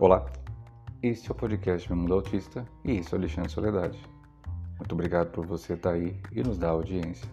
[0.00, 0.24] Olá,
[1.02, 3.98] este é o podcast Meu Mundo Autista e esse é o Alexandre Soledade.
[4.78, 7.28] Muito obrigado por você estar aí e nos dar audiência.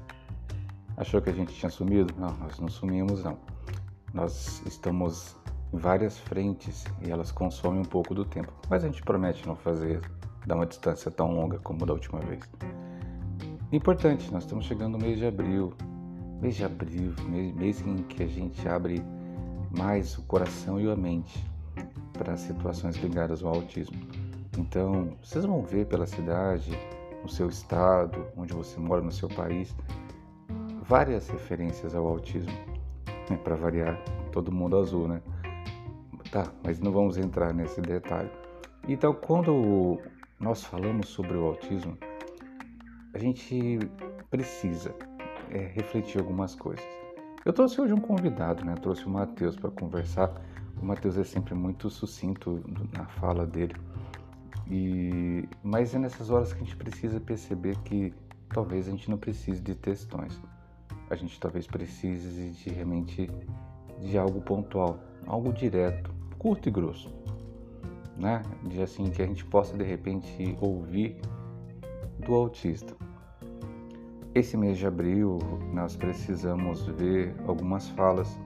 [0.98, 2.12] Achou que a gente tinha sumido?
[2.18, 3.38] Não, nós não sumimos não.
[4.12, 5.36] Nós estamos
[5.72, 9.56] em várias frentes e elas consomem um pouco do tempo, mas a gente promete não
[9.56, 10.02] fazer
[10.48, 12.50] dar uma distância tão longa como da última vez.
[13.72, 15.72] Importante, nós estamos chegando no mês de abril,
[16.42, 19.04] mês de abril, mês em que a gente abre
[19.78, 21.54] mais o coração e a mente
[22.16, 24.00] para situações ligadas ao autismo.
[24.58, 26.72] Então, vocês vão ver pela cidade,
[27.22, 29.76] no seu estado, onde você mora, no seu país,
[30.84, 32.54] várias referências ao autismo.
[33.30, 33.38] Né?
[33.44, 34.00] Para variar,
[34.32, 35.22] todo mundo azul, né?
[36.32, 38.30] Tá, mas não vamos entrar nesse detalhe.
[38.88, 40.00] Então, quando
[40.40, 41.98] nós falamos sobre o autismo,
[43.14, 43.80] a gente
[44.30, 44.94] precisa
[45.50, 46.86] é, refletir algumas coisas.
[47.46, 48.76] Eu trouxe hoje um convidado, né?
[48.76, 50.34] Trouxe o Matheus para conversar.
[50.86, 52.64] O Matheus é sempre muito sucinto
[52.96, 53.76] na fala dele.
[54.70, 58.14] E mas é nessas horas que a gente precisa perceber que
[58.50, 60.40] talvez a gente não precise de textões.
[61.10, 63.28] A gente talvez precise de realmente
[64.00, 67.12] de algo pontual, algo direto, curto e grosso,
[68.16, 68.44] né?
[68.62, 71.20] De assim que a gente possa de repente ouvir
[72.20, 72.96] do autista.
[74.36, 75.40] Esse mês de abril
[75.74, 78.38] nós precisamos ver algumas falas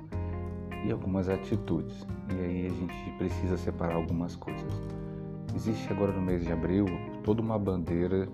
[0.86, 2.06] e algumas atitudes.
[2.36, 4.72] E aí a gente precisa separar algumas coisas.
[5.56, 6.86] Existe agora no mês de abril
[7.24, 8.28] toda uma bandeira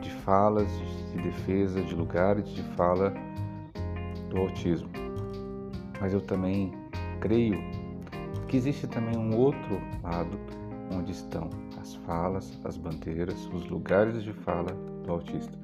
[0.00, 0.68] de falas,
[1.12, 3.14] de defesa, de lugares de fala
[4.28, 4.90] do autismo.
[6.00, 6.72] Mas eu também
[7.20, 7.58] creio
[8.48, 10.38] que existe também um outro lado
[10.92, 11.48] onde estão
[11.80, 14.72] as falas, as bandeiras, os lugares de fala
[15.04, 15.56] do autista.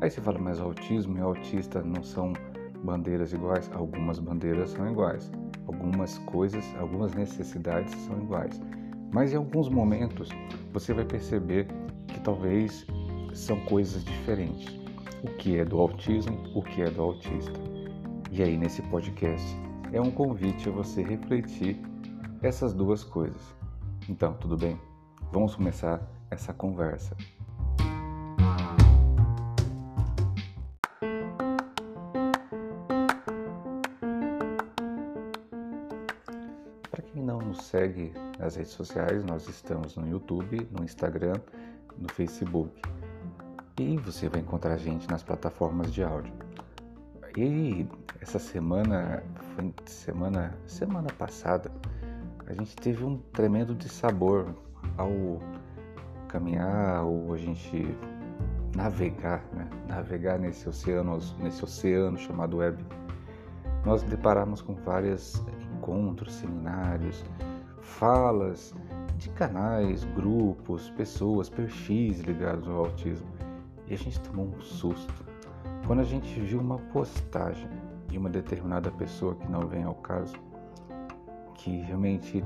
[0.00, 2.32] Aí você fala, mas autismo e autista não são
[2.82, 3.70] bandeiras iguais?
[3.74, 5.30] Algumas bandeiras são iguais,
[5.66, 8.60] algumas coisas, algumas necessidades são iguais.
[9.12, 10.28] Mas em alguns momentos
[10.72, 11.66] você vai perceber
[12.08, 12.86] que talvez
[13.32, 14.80] são coisas diferentes.
[15.22, 17.58] O que é do autismo, o que é do autista.
[18.30, 19.56] E aí nesse podcast
[19.92, 21.80] é um convite a você refletir
[22.42, 23.54] essas duas coisas.
[24.08, 24.78] Então, tudo bem?
[25.30, 27.16] Vamos começar essa conversa.
[37.72, 41.40] Segue nas redes sociais, nós estamos no YouTube, no Instagram,
[41.96, 42.82] no Facebook.
[43.80, 46.34] E você vai encontrar a gente nas plataformas de áudio.
[47.34, 47.88] E
[48.20, 49.22] essa semana,
[49.86, 51.72] semana, semana passada,
[52.46, 54.54] a gente teve um tremendo dissabor
[54.98, 55.40] ao
[56.28, 57.96] caminhar, ou a gente
[58.76, 59.66] navegar, né?
[59.88, 62.84] navegar nesse oceano, nesse oceano chamado web.
[63.86, 65.42] Nós deparamos com vários
[65.74, 67.24] encontros, seminários,
[67.82, 68.74] falas
[69.18, 73.28] de canais, grupos, pessoas, perfis ligados ao autismo.
[73.86, 75.12] E a gente tomou um susto
[75.86, 77.68] quando a gente viu uma postagem
[78.08, 80.36] de uma determinada pessoa que não vem ao caso,
[81.54, 82.44] que realmente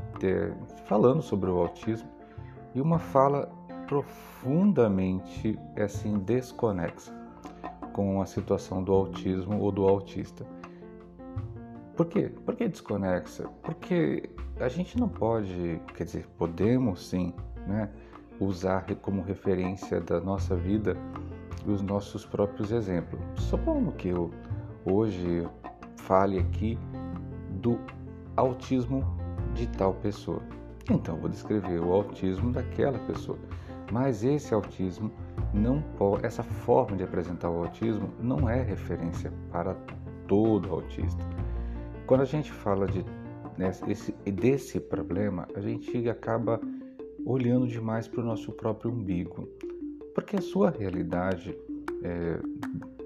[0.87, 2.09] falando sobre o autismo
[2.75, 3.51] e uma fala
[3.87, 7.15] profundamente assim desconexa
[7.93, 10.47] com a situação do autismo ou do autista.
[11.97, 12.31] Por quê?
[12.45, 13.49] Por que desconexa?
[13.63, 14.29] Porque
[14.61, 17.33] a gente não pode, quer dizer, podemos sim,
[17.67, 17.89] né,
[18.39, 20.95] usar como referência da nossa vida
[21.67, 23.21] os nossos próprios exemplos.
[23.37, 24.31] Supondo que eu
[24.85, 25.49] hoje
[25.97, 26.79] fale aqui
[27.63, 27.81] do
[28.37, 29.03] autismo
[29.55, 30.43] de tal pessoa.
[30.91, 33.39] Então, vou descrever o autismo daquela pessoa.
[33.91, 35.11] Mas esse autismo
[35.53, 39.75] não pode, essa forma de apresentar o autismo não é referência para
[40.29, 41.25] todo autista.
[42.07, 43.05] Quando a gente fala de
[43.59, 46.61] né, esse, desse problema, a gente acaba
[47.25, 49.49] olhando demais para o nosso próprio umbigo.
[50.15, 51.59] Porque a sua realidade
[52.03, 52.39] é,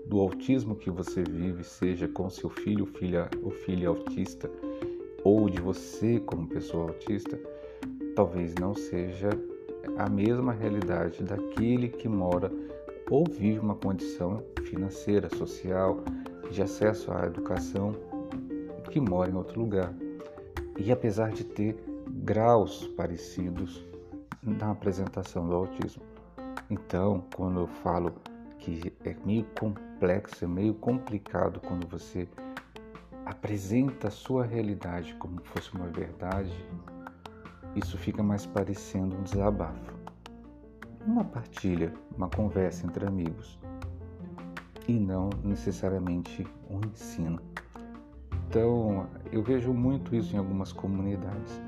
[0.06, 4.50] do autismo que você vive, seja com seu filho filha, ou filha autista,
[5.24, 7.40] ou de você como pessoa autista,
[8.14, 9.30] talvez não seja
[9.96, 12.50] a mesma realidade daquele que mora
[13.08, 16.02] ou vive uma condição financeira, social,
[16.50, 17.94] de acesso à educação,
[18.90, 19.94] que mora em outro lugar
[20.78, 21.76] e apesar de ter
[22.08, 23.84] graus parecidos
[24.42, 26.02] na apresentação do autismo.
[26.68, 28.14] Então, quando eu falo
[28.58, 32.28] que é meio complexo, é meio complicado quando você
[33.24, 36.52] apresenta a sua realidade como fosse uma verdade,
[37.76, 39.94] isso fica mais parecendo um desabafo.
[41.06, 43.58] Uma partilha, uma conversa entre amigos
[44.88, 47.49] e não necessariamente um ensino.
[48.50, 51.62] Então, eu vejo muito isso em algumas comunidades.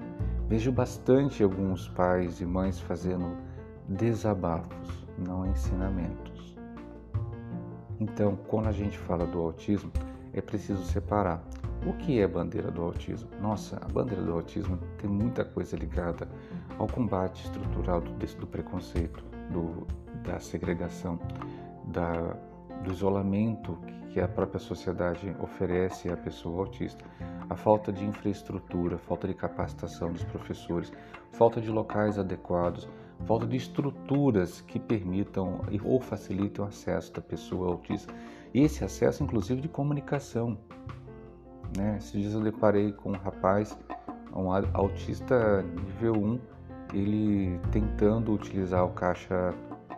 [0.48, 3.36] Vejo bastante alguns pais e mães fazendo
[3.86, 6.56] desabafos, não ensinamentos.
[8.00, 9.92] Então, quando a gente fala do autismo,
[10.32, 11.40] é preciso separar.
[11.86, 13.28] O que é bandeira do autismo?
[13.40, 16.28] Nossa, a bandeira do autismo tem muita coisa ligada
[16.80, 19.86] ao combate estrutural do, do preconceito, do,
[20.24, 21.16] da segregação,
[21.84, 22.36] da,
[22.82, 23.78] do isolamento
[24.12, 27.02] que a própria sociedade oferece à pessoa autista,
[27.48, 30.92] a falta de infraestrutura, falta de capacitação dos professores,
[31.32, 32.86] falta de locais adequados,
[33.24, 38.12] falta de estruturas que permitam ou facilitem o acesso da pessoa autista.
[38.52, 40.58] Esse acesso, inclusive, de comunicação.
[41.74, 41.96] Né?
[41.96, 43.78] Esses dias eu deparei com um rapaz,
[44.34, 46.40] um autista nível 1,
[46.92, 49.54] ele tentando utilizar o caixa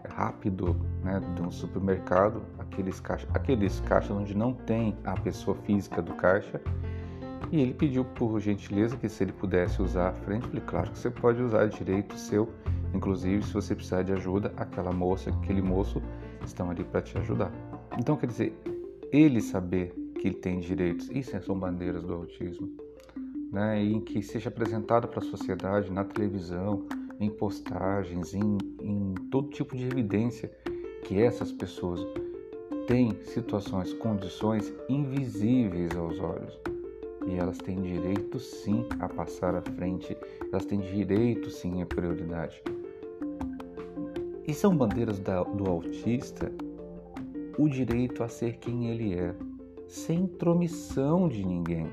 [0.08, 6.02] rápido né, de um supermercado, aqueles caixas, aqueles caixas onde não tem a pessoa física
[6.02, 6.60] do caixa,
[7.50, 10.98] e ele pediu por gentileza que se ele pudesse usar a frente, falei, claro que
[10.98, 12.48] você pode usar direito seu,
[12.92, 16.02] inclusive se você precisar de ajuda, aquela moça, aquele moço
[16.44, 17.52] estão ali para te ajudar.
[17.98, 18.58] Então quer dizer,
[19.12, 22.68] ele saber que ele tem direitos, isso são bandeiras do autismo,
[23.52, 23.82] né?
[23.82, 26.86] em que seja apresentado para a sociedade na televisão,
[27.20, 30.50] em postagens, em, em todo tipo de evidência
[31.04, 32.04] que essas pessoas
[32.86, 36.58] têm situações, condições invisíveis aos olhos.
[37.26, 40.16] E elas têm direito sim a passar à frente,
[40.52, 42.62] elas têm direito sim à prioridade.
[44.46, 46.52] E são bandeiras da, do autista
[47.56, 49.34] o direito a ser quem ele é,
[49.88, 51.88] sem intromissão de ninguém.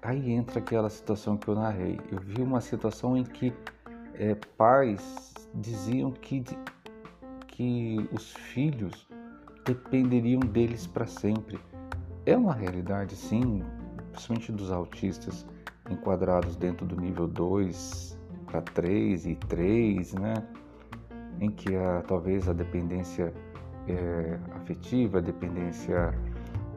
[0.00, 2.00] Aí entra aquela situação que eu narrei.
[2.10, 3.52] Eu vi uma situação em que
[4.14, 6.42] é, pais diziam que,
[7.48, 9.09] que os filhos
[9.64, 11.58] dependeriam deles para sempre.
[12.26, 13.62] É uma realidade, sim,
[14.12, 15.46] principalmente dos autistas
[15.90, 20.34] enquadrados dentro do nível 2 para 3 e 3, né?
[21.40, 23.32] em que a, talvez a dependência
[23.88, 26.14] é, afetiva, a dependência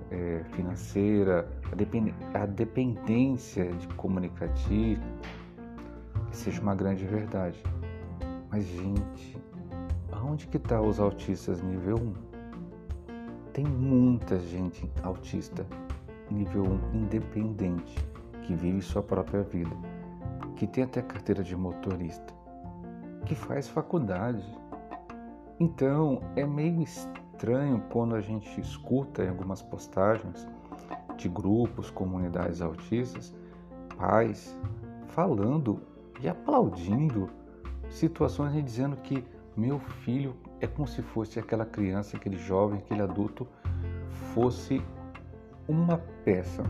[0.10, 5.02] é, financeira, a, depend, a dependência de comunicativa
[6.32, 7.62] seja uma grande verdade.
[8.50, 9.38] Mas, gente,
[10.12, 12.33] aonde que está os autistas nível 1?
[13.54, 15.64] Tem muita gente autista
[16.32, 17.96] nível 1 independente,
[18.42, 19.70] que vive sua própria vida,
[20.56, 22.34] que tem até carteira de motorista,
[23.28, 24.44] que faz faculdade.
[25.60, 30.48] Então, é meio estranho quando a gente escuta em algumas postagens
[31.16, 33.36] de grupos, comunidades autistas,
[33.96, 34.58] pais
[35.10, 35.80] falando
[36.20, 37.30] e aplaudindo
[37.88, 39.24] situações e dizendo que
[39.56, 43.46] meu filho é como se fosse aquela criança, aquele jovem, aquele adulto
[44.34, 44.82] fosse
[45.68, 46.64] uma peça.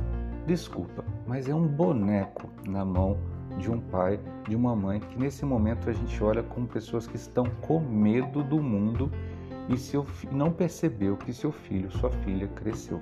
[0.47, 3.15] Desculpa, mas é um boneco na mão
[3.59, 4.19] de um pai,
[4.49, 8.41] de uma mãe que nesse momento a gente olha como pessoas que estão com medo
[8.43, 9.11] do mundo
[9.69, 12.99] e seu, não percebeu que seu filho, sua filha cresceu.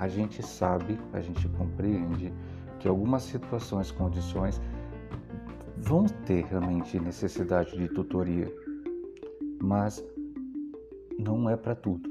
[0.00, 2.32] A gente sabe, a gente compreende
[2.80, 4.60] que algumas situações, condições
[5.76, 8.52] vão ter realmente necessidade de tutoria,
[9.62, 10.04] mas
[11.18, 12.08] não é para tudo.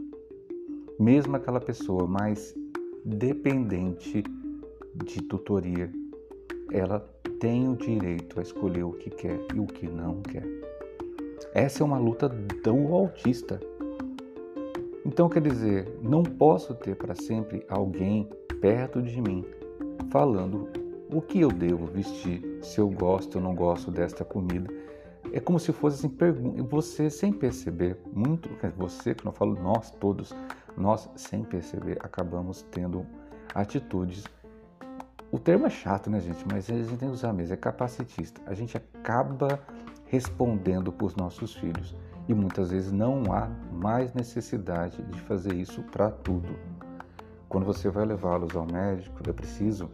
[1.00, 2.56] Mesmo aquela pessoa mais
[3.04, 4.24] dependente
[4.95, 5.92] de tutoria,
[6.72, 7.00] ela
[7.40, 10.45] tem o direito a escolher o que quer e o que não quer.
[11.54, 13.60] Essa é uma luta do autista.
[15.06, 18.28] Então, quer dizer, não posso ter para sempre alguém
[18.62, 19.44] perto de mim
[20.10, 20.69] falando
[21.12, 24.74] o que eu devo vestir, se eu gosto ou não gosto desta comida.
[25.31, 26.15] É como se fosse assim,
[26.69, 30.33] você sem perceber, muito, você, quando eu falo nós todos,
[30.77, 33.06] nós sem perceber acabamos tendo
[33.53, 34.25] atitudes.
[35.31, 36.45] O termo é chato, né, gente?
[36.51, 38.42] Mas a gente tem que usar mesmo, é capacitista.
[38.45, 39.59] A gente acaba
[40.06, 41.95] respondendo por nossos filhos
[42.27, 46.56] e muitas vezes não há mais necessidade de fazer isso para tudo.
[47.49, 49.89] Quando você vai levá-los ao médico, é preciso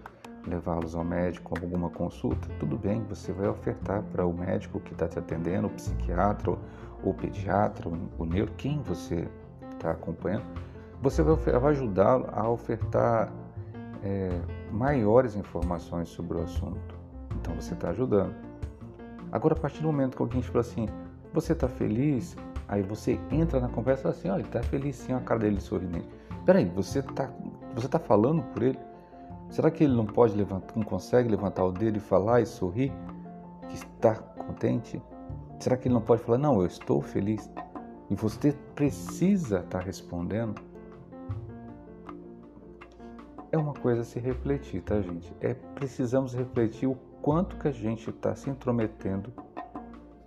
[0.48, 4.94] levá-los ao médico com alguma consulta, tudo bem, você vai ofertar para o médico que
[4.94, 6.58] está te atendendo, o psiquiatra,
[7.04, 9.28] o pediatra, o neuro, quem você
[9.74, 10.46] está acompanhando,
[11.02, 13.32] você vai, vai ajudá-lo a ofertar
[14.04, 14.30] é,
[14.72, 16.96] maiores informações sobre o assunto.
[17.40, 18.34] Então você está ajudando.
[19.32, 20.88] Agora, a partir do momento que alguém fala assim,
[21.34, 22.36] você está feliz?
[22.68, 26.08] Aí você entra na conversa assim, olha, está feliz sim, a cara dele sorridente.
[26.46, 27.30] Peraí, você está
[27.76, 28.80] você tá falando por ele?
[29.50, 32.92] Será que ele não pode levantar, não consegue levantar o dedo e falar e sorrir
[33.68, 35.02] que está contente?
[35.60, 37.50] Será que ele não pode falar, não, eu estou feliz?
[38.10, 40.62] E você precisa estar respondendo?
[43.52, 45.34] É uma coisa a se refletir, tá, gente?
[45.42, 49.34] É precisamos refletir o quanto que a gente está se intrometendo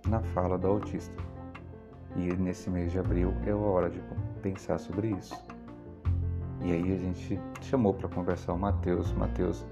[0.07, 1.15] na fala do autista.
[2.15, 4.01] E nesse mês de abril é a hora de
[4.41, 5.35] pensar sobre isso.
[6.63, 9.11] E aí a gente chamou para conversar o Matheus.
[9.13, 9.65] Matheus,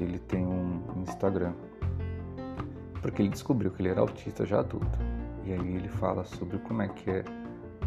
[0.00, 1.52] ele tem um Instagram.
[3.02, 4.98] Porque ele descobriu que ele era autista já adulto.
[5.44, 7.24] E aí ele fala sobre como é que é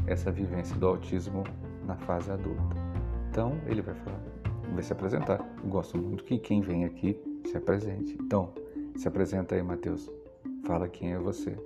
[0.07, 1.43] essa vivência do autismo
[1.86, 2.75] na fase adulta.
[3.29, 4.22] Então ele vai falar,
[4.74, 5.39] vai se apresentar.
[5.63, 8.17] Eu gosto muito que quem vem aqui se apresente.
[8.22, 8.53] Então,
[8.95, 10.10] se apresenta aí, Matheus.
[10.65, 11.57] Fala quem é você.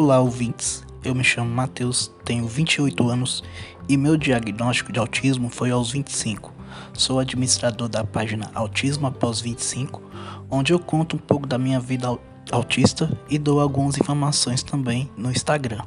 [0.00, 0.84] Olá, ouvintes.
[1.02, 3.42] Eu me chamo Matheus, tenho 28 anos
[3.88, 6.54] e meu diagnóstico de autismo foi aos 25.
[6.92, 10.00] Sou administrador da página Autismo Após 25,
[10.48, 12.16] onde eu conto um pouco da minha vida
[12.52, 15.82] autista e dou algumas informações também no Instagram.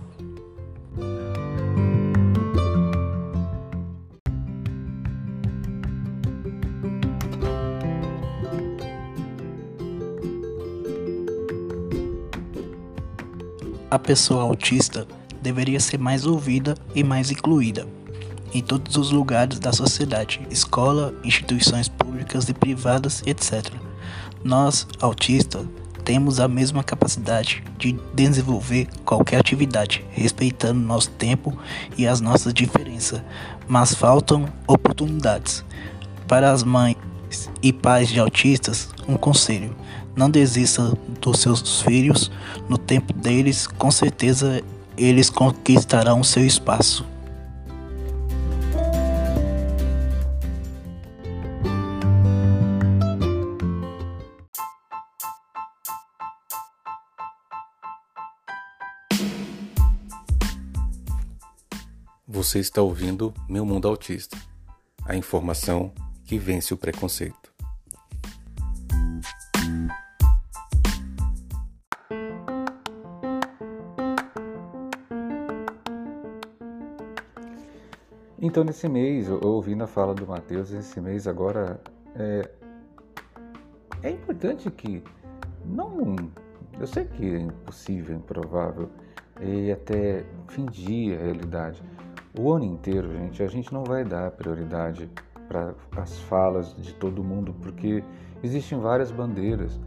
[13.91, 15.05] A pessoa autista
[15.41, 17.85] deveria ser mais ouvida e mais incluída
[18.53, 23.73] em todos os lugares da sociedade, escola, instituições públicas e privadas, etc.
[24.43, 25.65] Nós, autistas,
[26.03, 31.57] temos a mesma capacidade de desenvolver qualquer atividade, respeitando nosso tempo
[31.97, 33.21] e as nossas diferenças,
[33.67, 35.63] mas faltam oportunidades.
[36.27, 36.97] Para as mães
[37.61, 39.75] e pais de autistas, um conselho:
[40.15, 42.31] não desista dos seus filhos,
[42.69, 44.61] no tempo deles, com certeza
[44.97, 47.05] eles conquistarão seu espaço.
[62.27, 64.37] Você está ouvindo Meu Mundo Autista
[65.05, 65.91] a informação
[66.25, 67.50] que vence o preconceito.
[78.51, 81.79] Então, nesse mês, ouvindo a fala do Mateus, esse mês agora
[82.17, 82.49] é,
[84.03, 85.01] é importante que
[85.63, 86.17] não.
[86.77, 88.89] Eu sei que é impossível, improvável,
[89.39, 91.81] e até fingir a realidade.
[92.37, 95.09] O ano inteiro, gente, a gente não vai dar prioridade
[95.47, 98.03] para as falas de todo mundo, porque
[98.43, 99.79] existem várias bandeiras.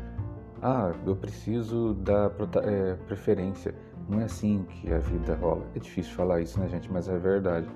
[0.63, 3.75] Ah, eu preciso dar é, preferência.
[4.09, 5.67] Não é assim que a vida rola.
[5.77, 6.91] É difícil falar isso, né, gente?
[6.91, 7.69] Mas é verdade.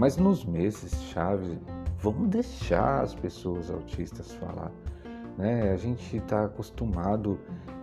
[0.00, 1.58] Mas nos meses chave,
[1.98, 4.72] vamos deixar as pessoas autistas falar.
[5.36, 5.70] Né?
[5.72, 7.38] A gente está acostumado,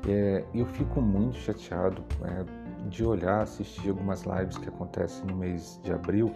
[0.10, 5.80] é, eu fico muito chateado é, de olhar, assistir algumas lives que acontecem no mês
[5.84, 6.34] de abril,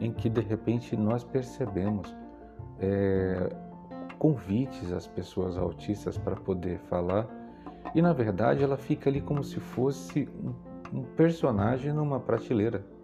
[0.00, 2.12] em que de repente nós percebemos
[2.80, 3.50] é,
[4.18, 7.24] convites às pessoas autistas para poder falar,
[7.94, 10.28] e na verdade ela fica ali como se fosse
[10.92, 12.97] um, um personagem numa prateleira.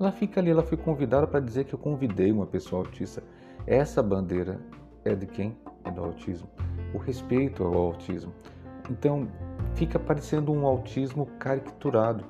[0.00, 3.22] Ela fica ali, ela foi convidada para dizer que eu convidei uma pessoa autista.
[3.66, 4.60] Essa bandeira
[5.04, 5.56] é de quem?
[5.84, 6.48] É do autismo.
[6.94, 8.32] O respeito ao autismo.
[8.88, 9.28] Então,
[9.74, 12.24] fica parecendo um autismo caricaturado.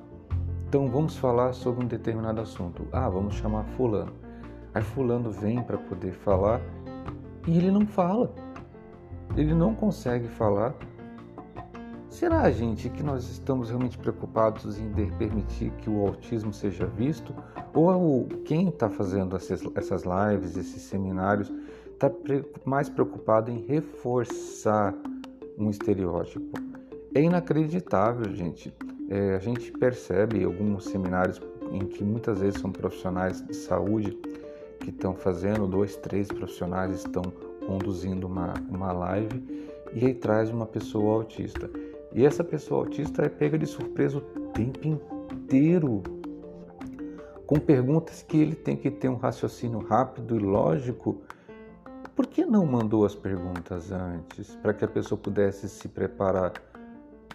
[0.67, 2.87] Então, vamos falar sobre um determinado assunto.
[2.91, 4.13] Ah, vamos chamar Fulano.
[4.73, 6.59] Aí, Fulano vem para poder falar
[7.47, 8.33] e ele não fala.
[9.37, 10.73] Ele não consegue falar
[12.09, 17.33] Será, gente, que nós estamos realmente preocupados em permitir que o autismo seja visto?
[17.73, 21.53] Ou quem está fazendo essas lives, esses seminários,
[21.93, 22.11] está
[22.65, 24.95] mais preocupado em reforçar
[25.57, 26.59] um estereótipo?
[27.13, 28.73] É inacreditável, gente.
[29.07, 31.39] É, a gente percebe alguns seminários
[31.71, 34.17] em que muitas vezes são profissionais de saúde
[34.79, 37.23] que estão fazendo, dois, três profissionais estão
[37.67, 41.69] conduzindo uma, uma live e aí traz uma pessoa autista.
[42.13, 46.01] E essa pessoa autista é pega de surpresa o tempo inteiro
[47.45, 51.21] com perguntas que ele tem que ter um raciocínio rápido e lógico.
[52.15, 56.53] Por que não mandou as perguntas antes para que a pessoa pudesse se preparar?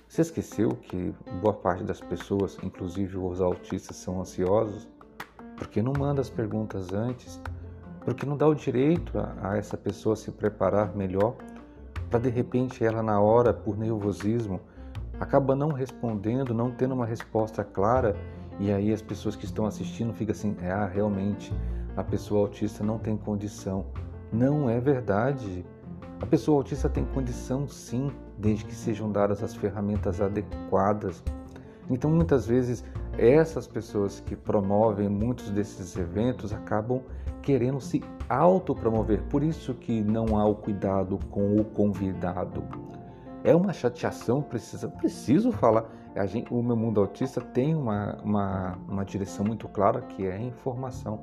[0.09, 4.89] Você esqueceu que boa parte das pessoas, inclusive os autistas, são ansiosos?
[5.57, 7.41] Por que não manda as perguntas antes?
[8.05, 11.35] Porque não dá o direito a, a essa pessoa se preparar melhor
[12.15, 14.61] para de repente ela na hora, por nervosismo,
[15.19, 18.15] acaba não respondendo, não tendo uma resposta clara,
[18.61, 21.53] e aí as pessoas que estão assistindo ficam assim, é, ah, realmente
[21.97, 23.87] a pessoa autista não tem condição.
[24.33, 25.67] Não é verdade.
[26.21, 31.21] A pessoa autista tem condição sim, desde que sejam dadas as ferramentas adequadas.
[31.91, 32.85] Então muitas vezes
[33.19, 37.03] essas pessoas que promovem muitos desses eventos acabam
[37.43, 39.23] querendo se autopromover.
[39.25, 42.63] Por isso que não há o cuidado com o convidado.
[43.43, 45.85] É uma chateação, precisa, preciso falar.
[46.27, 50.41] Gente, o meu mundo autista tem uma, uma, uma direção muito clara que é a
[50.41, 51.21] informação.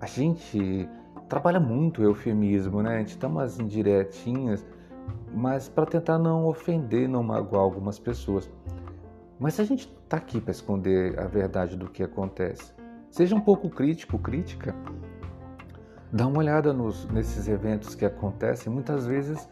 [0.00, 0.88] A gente
[1.28, 2.96] trabalha muito o eufemismo, né?
[2.96, 4.64] A gente dá umas indiretinhas,
[5.34, 8.50] mas para tentar não ofender, não magoar algumas pessoas.
[9.38, 12.72] Mas a gente está aqui para esconder a verdade do que acontece.
[13.10, 14.74] Seja um pouco crítico, crítica.
[16.12, 19.48] Dá uma olhada nos, nesses eventos que acontecem, muitas vezes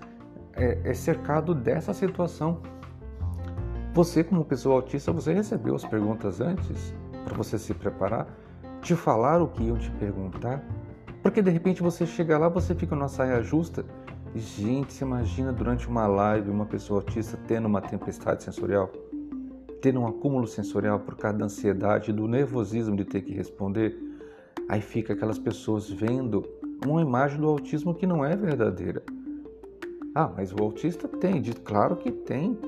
[0.55, 2.61] é, é cercado dessa situação.
[3.93, 6.95] Você, como pessoa autista, você recebeu as perguntas antes
[7.25, 8.27] para você se preparar?
[8.81, 10.63] Te falar o que iam te perguntar?
[11.23, 13.85] Porque de repente você chega lá, você fica numa saia justa.
[14.35, 18.91] Gente, se imagina durante uma live uma pessoa autista tendo uma tempestade sensorial?
[19.81, 23.97] ter um acúmulo sensorial por causa da ansiedade, do nervosismo de ter que responder,
[24.69, 26.45] aí fica aquelas pessoas vendo
[26.85, 29.03] uma imagem do autismo que não é verdadeira.
[30.15, 32.59] Ah, mas o autista tem, claro que tem.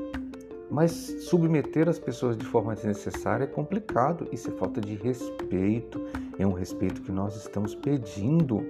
[0.70, 4.28] Mas submeter as pessoas de forma desnecessária é complicado.
[4.30, 6.00] Isso é falta de respeito.
[6.38, 8.62] É um respeito que nós estamos pedindo,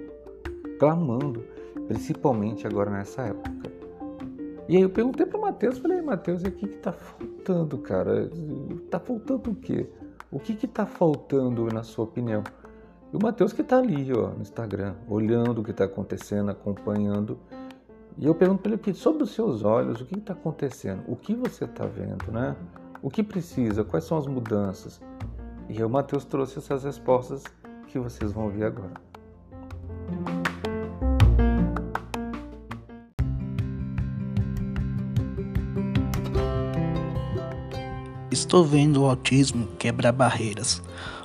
[0.79, 1.43] clamando,
[1.87, 3.69] principalmente agora nessa época.
[4.69, 8.29] E aí eu perguntei para o Matheus, falei, Matheus, o que está faltando, cara?
[8.85, 9.89] Está faltando o quê?
[10.31, 12.43] O que está faltando na sua opinião?
[13.11, 17.39] E o Matheus que está ali, ó, no Instagram, olhando o que está acontecendo, acompanhando.
[18.17, 21.03] E eu pergunto para ele aqui, sobre os seus olhos, o que está acontecendo?
[21.07, 22.55] O que você está vendo, né?
[23.01, 23.83] O que precisa?
[23.83, 25.01] Quais são as mudanças?
[25.69, 27.43] E o Matheus trouxe essas respostas
[27.87, 29.08] que vocês vão ouvir agora.
[38.31, 40.83] Estou vendo o autismo quebrar barreiras,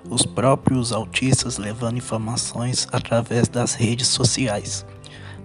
[0.08, 4.86] os próprios autistas levando informações através das redes sociais.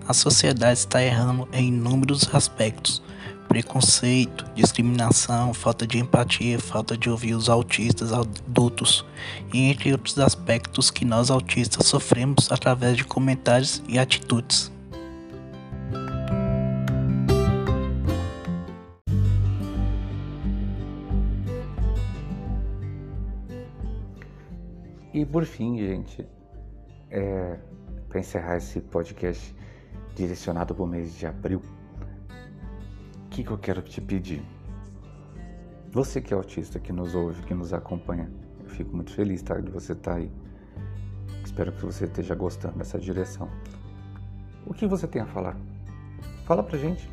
[0.08, 3.04] A sociedade está errando em inúmeros aspectos:
[3.50, 9.06] preconceito, discriminação, falta de empatia, falta de ouvir os autistas adultos,
[9.54, 14.72] e entre outros aspectos que nós autistas sofremos através de comentários e atitudes.
[25.20, 26.26] E por fim, gente,
[27.12, 27.60] é,
[28.08, 29.54] para encerrar esse podcast
[30.16, 31.62] direcionado para o mês de abril,
[33.26, 34.42] o que, que eu quero te pedir?
[35.92, 38.32] Você que é autista, que nos ouve, que nos acompanha,
[38.64, 40.32] eu fico muito feliz tá, de você estar tá aí.
[41.44, 43.50] Espero que você esteja gostando dessa direção.
[44.66, 45.58] O que você tem a falar?
[46.46, 47.10] Fala pra gente.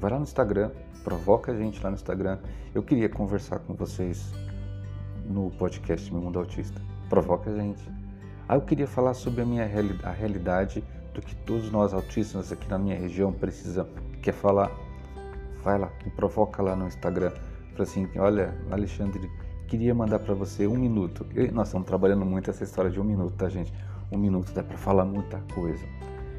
[0.00, 0.72] Vai lá no Instagram,
[1.04, 2.40] provoca a gente lá no Instagram.
[2.74, 4.32] Eu queria conversar com vocês
[5.24, 7.82] no podcast Meu Mundo Autista provoca a gente.
[8.48, 10.82] Ah, eu queria falar sobre a minha reali a realidade
[11.14, 13.92] do que todos nós autistas aqui na minha região precisamos.
[14.22, 14.70] Quer falar?
[15.62, 17.30] Vai lá, me provoca lá no Instagram.
[17.72, 19.30] Fala assim, olha, Alexandre,
[19.66, 21.26] queria mandar para você um minuto.
[21.52, 23.72] nós estamos trabalhando muito essa história de um minuto, tá, gente?
[24.10, 25.84] Um minuto dá para falar muita coisa.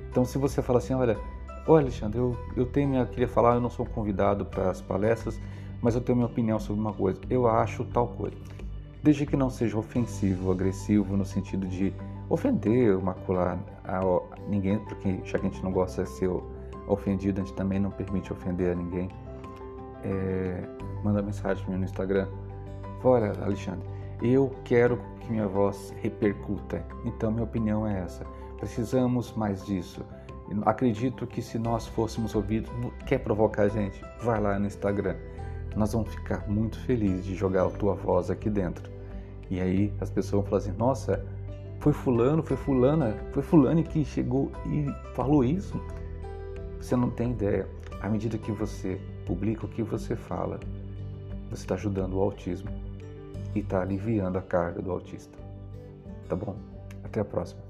[0.10, 1.18] Então, se você fala assim, olha,
[1.68, 5.40] ô Alexandre, eu, eu tenho minha, queria falar, eu não sou convidado para as palestras,
[5.82, 7.20] mas eu tenho minha opinião sobre uma coisa.
[7.30, 8.36] Eu acho tal coisa
[9.02, 11.94] desde que não seja ofensivo, agressivo, no sentido de
[12.30, 14.02] ofender, macular a
[14.48, 16.30] ninguém, porque já que a gente não gosta de ser
[16.88, 19.10] ofendido, a gente também não permite ofender a ninguém.
[20.04, 20.64] É,
[21.04, 22.28] manda mensagem para mim no Instagram.
[23.04, 23.88] Olha, Alexandre,
[24.22, 26.86] eu quero que minha voz repercuta.
[27.06, 28.26] Então, minha opinião é essa.
[28.58, 30.06] Precisamos mais disso.
[30.66, 32.72] Acredito que se nós fôssemos ouvidos,
[33.06, 34.02] quer provocar a gente?
[34.22, 35.16] Vai lá no Instagram
[35.76, 38.90] nós vamos ficar muito felizes de jogar a tua voz aqui dentro.
[39.50, 41.26] E aí as pessoas vão falar assim: nossa,
[41.80, 45.80] foi Fulano, foi Fulana, foi Fulane que chegou e falou isso.
[46.80, 47.68] Você não tem ideia.
[48.02, 50.60] À medida que você publica o que você fala,
[51.50, 52.70] você está ajudando o autismo
[53.54, 55.38] e está aliviando a carga do autista.
[56.28, 56.56] Tá bom?
[57.04, 57.62] Até a próxima.